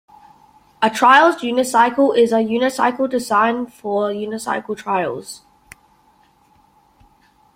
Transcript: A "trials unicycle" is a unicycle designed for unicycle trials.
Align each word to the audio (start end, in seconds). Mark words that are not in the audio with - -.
A 0.81 0.89
"trials 0.89 1.35
unicycle" 1.43 2.17
is 2.17 2.31
a 2.31 2.37
unicycle 2.37 3.07
designed 3.07 3.71
for 3.71 4.09
unicycle 4.09 4.75
trials. 4.75 5.43